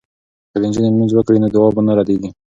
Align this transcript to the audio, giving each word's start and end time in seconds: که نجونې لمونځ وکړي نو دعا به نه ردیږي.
که 0.51 0.57
نجونې 0.63 0.89
لمونځ 0.93 1.11
وکړي 1.13 1.37
نو 1.41 1.47
دعا 1.53 1.69
به 1.75 1.81
نه 1.87 1.93
ردیږي. 1.97 2.29